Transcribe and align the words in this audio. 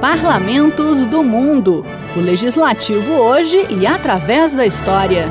Parlamentos 0.00 1.04
do 1.04 1.22
Mundo. 1.22 1.84
O 2.16 2.20
legislativo 2.20 3.12
hoje 3.12 3.66
e 3.68 3.86
através 3.86 4.54
da 4.54 4.64
história. 4.64 5.26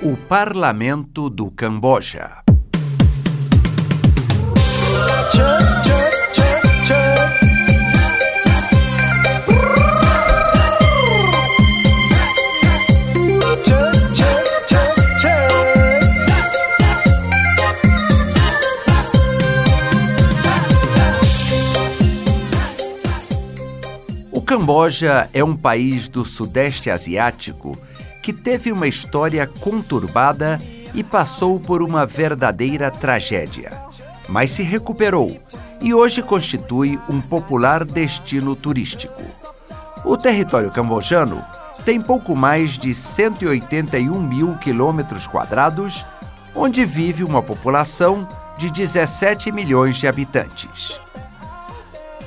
O 0.00 0.16
Parlamento 0.16 1.28
do 1.28 1.50
Camboja. 1.50 2.41
Camboja 24.52 25.30
é 25.32 25.42
um 25.42 25.56
país 25.56 26.10
do 26.10 26.26
Sudeste 26.26 26.90
Asiático 26.90 27.74
que 28.22 28.34
teve 28.34 28.70
uma 28.70 28.86
história 28.86 29.46
conturbada 29.46 30.60
e 30.92 31.02
passou 31.02 31.58
por 31.58 31.80
uma 31.80 32.04
verdadeira 32.04 32.90
tragédia. 32.90 33.72
Mas 34.28 34.50
se 34.50 34.62
recuperou 34.62 35.40
e 35.80 35.94
hoje 35.94 36.20
constitui 36.20 37.00
um 37.08 37.18
popular 37.18 37.82
destino 37.82 38.54
turístico. 38.54 39.22
O 40.04 40.18
território 40.18 40.70
cambojano 40.70 41.42
tem 41.86 41.98
pouco 41.98 42.36
mais 42.36 42.76
de 42.76 42.92
181 42.92 44.20
mil 44.20 44.58
quilômetros 44.58 45.26
quadrados, 45.26 46.04
onde 46.54 46.84
vive 46.84 47.24
uma 47.24 47.42
população 47.42 48.28
de 48.58 48.68
17 48.68 49.50
milhões 49.50 49.96
de 49.96 50.06
habitantes. 50.06 51.00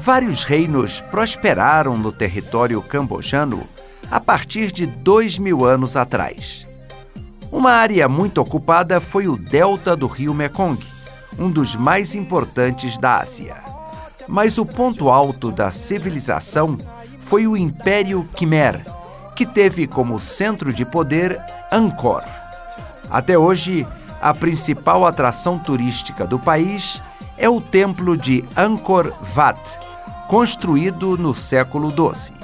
Vários 0.00 0.44
reinos 0.44 1.00
prosperaram 1.00 1.98
no 1.98 2.12
território 2.12 2.80
cambojano 2.80 3.68
a 4.08 4.20
partir 4.20 4.70
de 4.70 4.86
dois 4.86 5.36
mil 5.36 5.66
anos 5.66 5.96
atrás. 5.96 6.68
Uma 7.50 7.72
área 7.72 8.08
muito 8.08 8.40
ocupada 8.40 9.00
foi 9.00 9.26
o 9.26 9.36
delta 9.36 9.96
do 9.96 10.06
rio 10.06 10.32
Mekong, 10.32 10.78
um 11.36 11.50
dos 11.50 11.74
mais 11.74 12.14
importantes 12.14 12.96
da 12.96 13.18
Ásia. 13.18 13.56
Mas 14.28 14.56
o 14.56 14.64
ponto 14.64 15.10
alto 15.10 15.50
da 15.50 15.72
civilização 15.72 16.78
foi 17.20 17.48
o 17.48 17.56
Império 17.56 18.26
Khmer, 18.36 18.80
que 19.34 19.44
teve 19.44 19.88
como 19.88 20.20
centro 20.20 20.72
de 20.72 20.84
poder 20.84 21.40
Angkor. 21.72 22.22
Até 23.10 23.36
hoje, 23.36 23.84
a 24.22 24.32
principal 24.32 25.04
atração 25.04 25.58
turística 25.58 26.24
do 26.24 26.38
país 26.38 27.02
é 27.36 27.48
o 27.48 27.60
templo 27.60 28.16
de 28.16 28.44
Angkor 28.56 29.12
Wat, 29.36 29.87
construído 30.28 31.16
no 31.16 31.34
século 31.34 31.90
XII. 31.90 32.36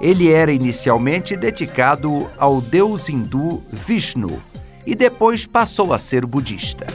Ele 0.00 0.32
era 0.32 0.50
inicialmente 0.50 1.36
dedicado 1.36 2.28
ao 2.38 2.60
deus 2.60 3.08
hindu 3.10 3.62
Vishnu 3.70 4.42
e 4.86 4.94
depois 4.94 5.46
passou 5.46 5.92
a 5.92 5.98
ser 5.98 6.24
budista. 6.24 6.86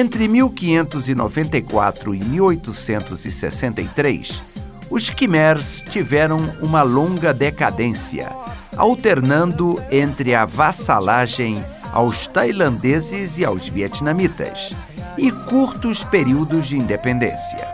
Entre 0.00 0.26
1594 0.28 2.14
e 2.14 2.24
1863, 2.24 4.42
os 4.88 5.10
Khmers 5.10 5.82
tiveram 5.90 6.56
uma 6.62 6.82
longa 6.82 7.34
decadência, 7.34 8.32
alternando 8.78 9.78
entre 9.92 10.34
a 10.34 10.46
vassalagem 10.46 11.62
aos 11.92 12.26
tailandeses 12.26 13.36
e 13.36 13.44
aos 13.44 13.68
vietnamitas 13.68 14.74
e 15.18 15.30
curtos 15.30 16.02
períodos 16.02 16.66
de 16.66 16.78
independência. 16.78 17.68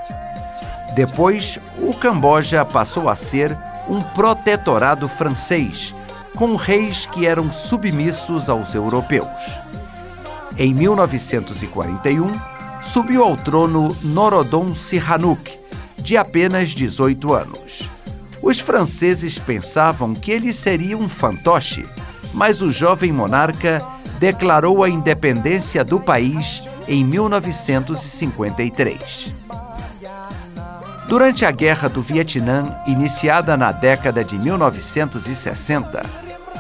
Depois, 0.96 1.60
o 1.78 1.94
Camboja 1.94 2.64
passou 2.64 3.08
a 3.08 3.14
ser 3.14 3.56
um 3.88 4.02
protetorado 4.02 5.08
francês, 5.08 5.94
com 6.34 6.56
reis 6.56 7.06
que 7.06 7.24
eram 7.24 7.52
submissos 7.52 8.48
aos 8.48 8.74
europeus. 8.74 9.28
Em 10.58 10.72
1941, 10.72 12.32
subiu 12.82 13.22
ao 13.22 13.36
trono 13.36 13.94
Norodom 14.02 14.74
Sihanouk, 14.74 15.52
de 15.98 16.16
apenas 16.16 16.70
18 16.70 17.34
anos. 17.34 17.86
Os 18.42 18.58
franceses 18.58 19.38
pensavam 19.38 20.14
que 20.14 20.30
ele 20.30 20.54
seria 20.54 20.96
um 20.96 21.10
fantoche, 21.10 21.86
mas 22.32 22.62
o 22.62 22.70
jovem 22.70 23.12
monarca 23.12 23.84
declarou 24.18 24.82
a 24.82 24.88
independência 24.88 25.84
do 25.84 26.00
país 26.00 26.66
em 26.88 27.04
1953. 27.04 29.34
Durante 31.06 31.44
a 31.44 31.50
Guerra 31.50 31.90
do 31.90 32.00
Vietnã, 32.00 32.74
iniciada 32.86 33.58
na 33.58 33.72
década 33.72 34.24
de 34.24 34.38
1960, 34.38 36.02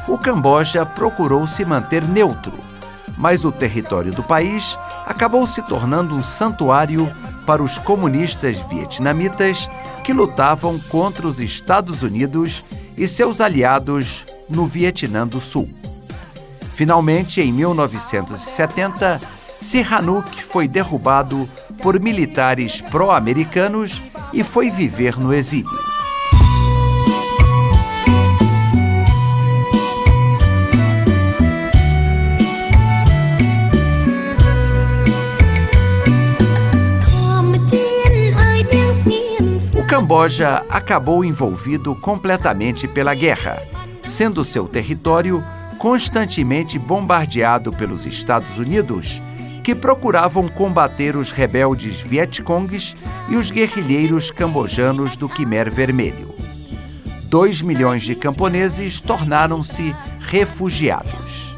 o 0.06 0.18
Camboja 0.18 0.84
procurou 0.84 1.46
se 1.46 1.64
manter 1.64 2.06
neutro 2.06 2.75
mas 3.16 3.44
o 3.44 3.52
território 3.52 4.12
do 4.12 4.22
país 4.22 4.78
acabou 5.06 5.46
se 5.46 5.62
tornando 5.62 6.14
um 6.14 6.22
santuário 6.22 7.10
para 7.46 7.62
os 7.62 7.78
comunistas 7.78 8.58
vietnamitas 8.58 9.70
que 10.04 10.12
lutavam 10.12 10.78
contra 10.78 11.26
os 11.26 11.40
Estados 11.40 12.02
Unidos 12.02 12.64
e 12.96 13.06
seus 13.06 13.40
aliados 13.40 14.26
no 14.48 14.66
Vietnã 14.66 15.26
do 15.26 15.40
Sul. 15.40 15.68
Finalmente, 16.74 17.40
em 17.40 17.52
1970, 17.52 19.20
Sihanouk 19.60 20.42
foi 20.42 20.68
derrubado 20.68 21.48
por 21.82 21.98
militares 21.98 22.80
pró-americanos 22.80 24.02
e 24.32 24.42
foi 24.42 24.70
viver 24.70 25.18
no 25.18 25.32
exílio. 25.32 25.85
Camboja 39.96 40.62
acabou 40.68 41.24
envolvido 41.24 41.94
completamente 41.94 42.86
pela 42.86 43.14
guerra, 43.14 43.62
sendo 44.02 44.44
seu 44.44 44.68
território 44.68 45.42
constantemente 45.78 46.78
bombardeado 46.78 47.70
pelos 47.70 48.04
Estados 48.04 48.58
Unidos, 48.58 49.22
que 49.64 49.74
procuravam 49.74 50.48
combater 50.48 51.16
os 51.16 51.30
rebeldes 51.30 51.98
Vietcongues 51.98 52.94
e 53.30 53.36
os 53.36 53.50
guerrilheiros 53.50 54.30
cambojanos 54.30 55.16
do 55.16 55.30
Khmer 55.30 55.72
Vermelho. 55.72 56.34
Dois 57.22 57.62
milhões 57.62 58.02
de 58.02 58.14
camponeses 58.14 59.00
tornaram-se 59.00 59.96
refugiados. 60.20 61.56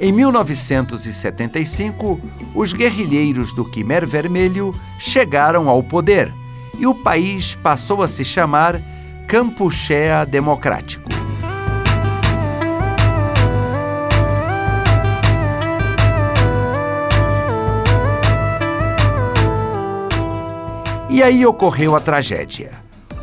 Em 0.00 0.10
1975, 0.10 2.20
os 2.56 2.72
guerrilheiros 2.72 3.54
do 3.54 3.64
Khmer 3.64 4.04
Vermelho 4.04 4.74
chegaram 4.98 5.68
ao 5.68 5.80
poder 5.80 6.34
e 6.78 6.86
o 6.86 6.94
país 6.94 7.54
passou 7.56 8.02
a 8.02 8.08
se 8.08 8.24
chamar 8.24 8.80
Campuchea 9.26 10.24
Democrático. 10.24 11.08
E 21.10 21.22
aí 21.22 21.44
ocorreu 21.44 21.96
a 21.96 22.00
tragédia. 22.00 22.70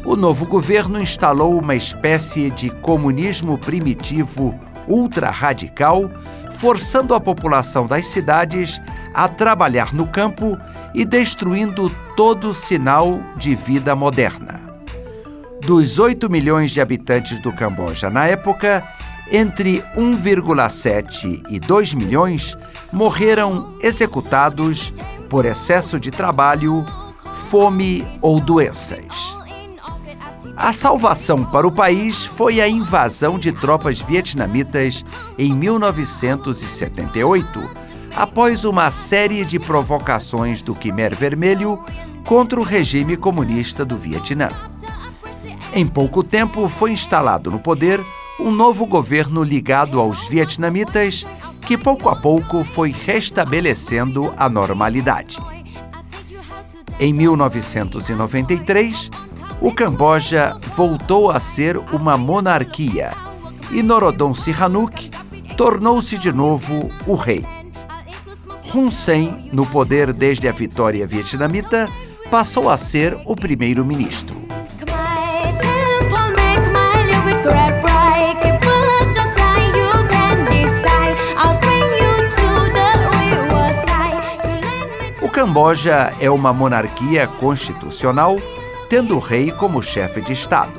O 0.04 0.16
novo 0.16 0.46
governo 0.46 1.02
instalou 1.02 1.58
uma 1.58 1.76
espécie 1.76 2.52
de 2.52 2.70
comunismo 2.70 3.58
primitivo 3.58 4.54
ultra-radical, 4.88 6.10
forçando 6.52 7.14
a 7.14 7.20
população 7.20 7.86
das 7.86 8.06
cidades 8.06 8.82
a 9.14 9.28
trabalhar 9.28 9.94
no 9.94 10.08
campo 10.08 10.58
e 10.94 11.06
destruindo 11.06 11.90
todo 12.16 12.54
sinal 12.54 13.20
de 13.38 13.56
vida 13.56 13.96
moderna. 13.96 14.60
Dos 15.62 16.00
8 16.00 16.30
milhões 16.30 16.72
de 16.72 16.82
habitantes 16.82 17.40
do 17.40 17.52
Camboja 17.52 18.10
na 18.10 18.28
época, 18.28 18.84
entre 19.32 19.84
1,7 19.98 21.44
e 21.50 21.60
2 21.60 21.94
milhões 21.94 22.56
morreram 22.92 23.76
executados 23.82 24.94
por 25.30 25.46
excesso 25.46 26.00
de 26.00 26.12
trabalho, 26.12 26.86
fome 27.50 28.06
ou 28.22 28.40
doenças. 28.40 29.25
A 30.58 30.72
salvação 30.72 31.44
para 31.44 31.68
o 31.68 31.72
país 31.72 32.26
foi 32.26 32.62
a 32.62 32.68
invasão 32.68 33.38
de 33.38 33.52
tropas 33.52 34.00
vietnamitas 34.00 35.04
em 35.38 35.54
1978 35.54 37.70
após 38.16 38.64
uma 38.64 38.90
série 38.90 39.44
de 39.44 39.60
provocações 39.60 40.62
do 40.62 40.74
Khmer 40.74 41.14
Vermelho 41.14 41.84
contra 42.24 42.58
o 42.60 42.64
regime 42.64 43.18
comunista 43.18 43.84
do 43.84 43.98
Vietnã. 43.98 44.50
Em 45.74 45.86
pouco 45.86 46.24
tempo 46.24 46.70
foi 46.70 46.92
instalado 46.92 47.52
no 47.52 47.60
poder 47.60 48.02
um 48.40 48.50
novo 48.50 48.86
governo 48.86 49.44
ligado 49.44 50.00
aos 50.00 50.26
vietnamitas, 50.28 51.28
que 51.62 51.78
pouco 51.78 52.08
a 52.08 52.16
pouco 52.16 52.64
foi 52.64 52.92
restabelecendo 52.92 54.34
a 54.38 54.48
normalidade. 54.48 55.38
Em 56.98 57.12
1993, 57.12 59.12
o 59.62 59.72
Camboja 59.74 60.58
voltou 60.76 61.32
a 61.32 61.40
ser 61.40 61.78
uma 61.94 62.18
monarquia 62.18 63.14
e 63.72 63.82
Norodom 63.82 64.34
Sihanouk 64.34 65.10
tornou-se 65.58 66.18
de 66.18 66.32
novo 66.32 66.90
o 67.08 67.16
rei. 67.16 67.46
Hun 68.74 68.92
Sen, 68.92 69.50
no 69.54 69.66
poder 69.66 70.12
desde 70.12 70.48
a 70.48 70.52
vitória 70.52 71.08
vietnamita, 71.08 71.88
passou 72.30 72.70
a 72.70 72.78
ser 72.78 73.18
o 73.26 73.36
primeiro-ministro. 73.36 74.36
O 85.22 85.30
Camboja 85.30 86.14
é 86.20 86.30
uma 86.30 86.54
monarquia 86.54 87.28
constitucional, 87.28 88.38
tendo 88.90 89.16
o 89.16 89.20
rei 89.20 89.52
como 89.52 89.82
chefe 89.82 90.22
de 90.22 90.34
Estado. 90.34 90.74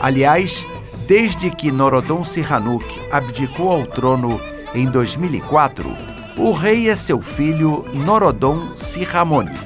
Aliás, 0.00 0.66
desde 1.06 1.50
que 1.50 1.72
Norodom 1.72 2.22
Sihanouk 2.24 2.84
abdicou 3.10 3.72
ao 3.72 3.86
trono 3.86 4.40
em 4.74 4.86
2004, 4.86 5.96
o 6.36 6.52
rei 6.52 6.88
é 6.88 6.94
seu 6.94 7.20
filho 7.20 7.84
Norodom 7.92 8.76
Sihamoni. 8.76 9.58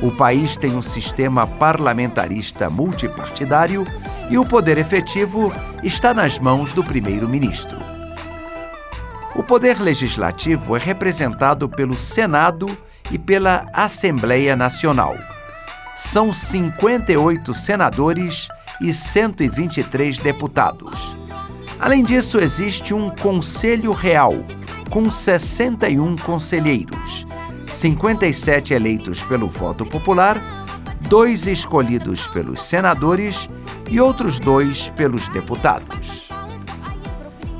O 0.00 0.10
país 0.10 0.56
tem 0.56 0.74
um 0.74 0.80
sistema 0.80 1.46
parlamentarista 1.46 2.70
multipartidário 2.70 3.84
e 4.30 4.38
o 4.38 4.46
poder 4.46 4.78
efetivo 4.78 5.52
está 5.82 6.14
nas 6.14 6.38
mãos 6.38 6.72
do 6.72 6.82
primeiro-ministro. 6.82 7.76
O 9.34 9.42
poder 9.42 9.78
legislativo 9.80 10.76
é 10.76 10.78
representado 10.78 11.68
pelo 11.68 11.94
Senado 11.94 12.66
e 13.10 13.18
pela 13.18 13.66
Assembleia 13.74 14.56
Nacional. 14.56 15.16
São 16.04 16.32
58 16.32 17.54
senadores 17.54 18.48
e 18.80 18.92
123 18.92 20.18
deputados. 20.18 21.14
Além 21.78 22.02
disso, 22.02 22.38
existe 22.38 22.92
um 22.92 23.10
Conselho 23.10 23.92
Real, 23.92 24.34
com 24.90 25.08
61 25.08 26.16
conselheiros, 26.16 27.24
57 27.66 28.74
eleitos 28.74 29.22
pelo 29.22 29.46
voto 29.46 29.86
popular, 29.86 30.42
dois 31.08 31.46
escolhidos 31.46 32.26
pelos 32.26 32.60
senadores 32.62 33.48
e 33.88 34.00
outros 34.00 34.40
dois 34.40 34.88
pelos 34.96 35.28
deputados. 35.28 36.28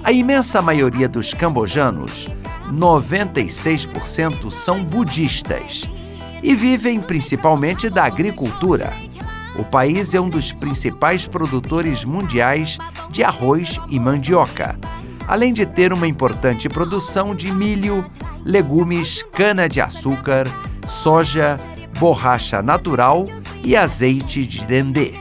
A 0.02 0.10
imensa 0.10 0.60
maioria 0.60 1.08
dos 1.08 1.32
cambojanos, 1.32 2.26
96%, 2.72 4.50
são 4.50 4.82
budistas 4.82 5.88
e 6.42 6.54
vivem 6.54 7.00
principalmente 7.00 7.90
da 7.90 8.04
agricultura. 8.04 8.92
O 9.58 9.64
país 9.64 10.14
é 10.14 10.20
um 10.20 10.28
dos 10.28 10.52
principais 10.52 11.26
produtores 11.26 12.04
mundiais 12.04 12.78
de 13.10 13.22
arroz 13.22 13.78
e 13.88 13.98
mandioca 13.98 14.78
além 15.30 15.52
de 15.52 15.64
ter 15.64 15.92
uma 15.92 16.08
importante 16.08 16.68
produção 16.68 17.36
de 17.36 17.52
milho, 17.52 18.04
legumes, 18.44 19.22
cana-de-açúcar, 19.32 20.48
soja, 20.88 21.60
borracha 22.00 22.60
natural 22.60 23.28
e 23.62 23.76
azeite 23.76 24.44
de 24.44 24.66
dendê. 24.66 25.12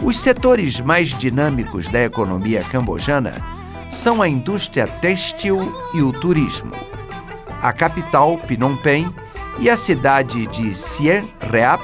Os 0.00 0.16
setores 0.16 0.78
mais 0.80 1.08
dinâmicos 1.08 1.88
da 1.88 2.04
economia 2.04 2.62
cambojana 2.62 3.34
são 3.90 4.22
a 4.22 4.28
indústria 4.28 4.86
têxtil 4.86 5.60
e 5.92 6.00
o 6.00 6.12
turismo. 6.12 6.72
A 7.60 7.72
capital, 7.72 8.38
Phnom 8.46 8.76
Penh, 8.76 9.12
e 9.58 9.70
a 9.70 9.76
cidade 9.76 10.46
de 10.46 10.74
Siem 10.74 11.28
Reap 11.40 11.82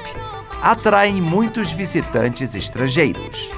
atraem 0.62 1.20
muitos 1.20 1.70
visitantes 1.70 2.54
estrangeiros. 2.54 3.50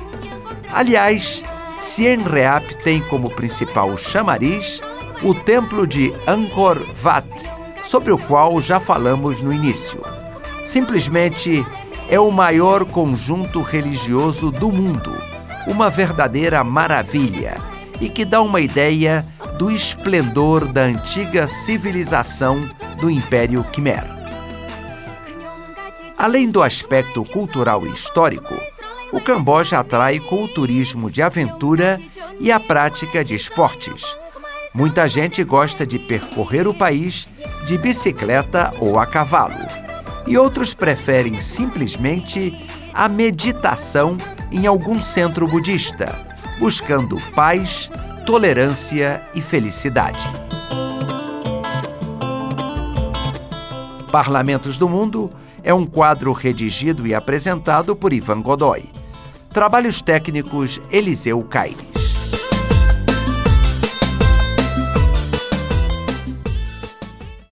Aliás, 0.73 1.43
Siem 1.81 2.23
Reap 2.23 2.65
tem 2.83 3.01
como 3.03 3.31
principal 3.31 3.97
chamariz 3.97 4.81
o 5.23 5.35
templo 5.35 5.87
de 5.87 6.15
Angkor 6.27 6.79
Wat, 7.03 7.29
sobre 7.83 8.13
o 8.13 8.19
qual 8.19 8.61
já 8.61 8.81
falamos 8.81 9.43
no 9.43 9.53
início. 9.53 10.01
Simplesmente 10.65 11.65
é 12.09 12.19
o 12.19 12.31
maior 12.31 12.85
conjunto 12.85 13.61
religioso 13.61 14.51
do 14.51 14.71
mundo, 14.71 15.15
uma 15.67 15.91
verdadeira 15.91 16.63
maravilha 16.65 17.57
e 18.01 18.09
que 18.09 18.25
dá 18.25 18.41
uma 18.41 18.61
ideia 18.61 19.27
do 19.59 19.71
esplendor 19.71 20.67
da 20.73 20.83
antiga 20.83 21.47
civilização 21.47 22.69
do 22.95 23.11
Império 23.11 23.65
Khmer. 23.65 24.05
Além 26.17 26.49
do 26.49 26.63
aspecto 26.63 27.25
cultural 27.25 27.87
e 27.87 27.91
histórico, 27.91 28.55
o 29.13 29.21
Camboja 29.21 29.79
atrai 29.79 30.19
com 30.19 30.45
o 30.45 30.49
turismo 30.49 31.11
de 31.11 31.23
aventura 31.23 32.01
e 32.41 32.51
a 32.51 32.59
prática 32.59 33.25
de 33.25 33.35
esportes. 33.35 34.17
Muita 34.73 35.09
gente 35.09 35.45
gosta 35.45 35.87
de 35.87 35.99
percorrer 35.99 36.67
o 36.67 36.75
país 36.75 37.29
de 37.67 37.79
bicicleta 37.79 38.73
ou 38.81 38.99
a 38.99 39.07
cavalo, 39.07 39.67
e 40.27 40.37
outros 40.37 40.75
preferem 40.75 41.41
simplesmente 41.41 42.69
a 42.93 43.09
meditação 43.09 44.17
em 44.51 44.67
algum 44.67 45.03
centro 45.03 45.47
budista, 45.47 46.19
buscando 46.59 47.21
paz, 47.35 47.91
tolerância 48.25 49.23
e 49.35 49.43
felicidade. 49.43 50.44
Parlamentos 54.15 54.79
do 54.79 54.89
Mundo 54.89 55.29
é 55.61 55.75
um 55.75 55.85
quadro 55.85 56.31
redigido 56.31 57.05
e 57.05 57.13
apresentado 57.13 57.97
por 57.97 58.13
Ivan 58.13 58.43
Godoy. 58.43 58.85
Trabalhos 59.51 60.01
técnicos 60.01 60.81
Eliseu 60.89 61.43
Caire. 61.43 61.94